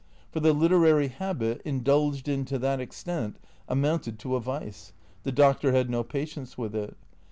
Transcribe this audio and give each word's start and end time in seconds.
For 0.31 0.39
the 0.39 0.51
literary 0.51 1.09
habit, 1.09 1.61
indulged 1.63 2.27
in 2.27 2.43
to 2.45 2.57
that 2.57 2.79
extent, 2.79 3.37
amounted 3.67 4.17
to 4.21 4.35
a 4.35 4.39
vice. 4.39 4.93
The 5.21 5.31
Doctor 5.31 5.73
had 5.73 5.91
no 5.91 6.01
patience 6.01 6.57
with 6.57 6.73
it. 6.73 6.97